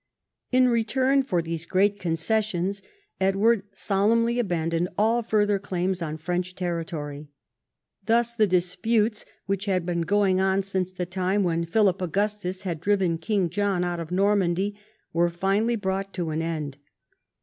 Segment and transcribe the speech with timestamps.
[0.51, 2.81] In return for these great concessions,
[3.19, 7.29] Edward solemnly abandoned all further claims on French territory.
[8.07, 12.81] Thus the disputes which had been going on since the time when Philip Augustus had
[12.81, 14.75] driven King John out of Normandy
[15.13, 16.79] were finally brought to an end.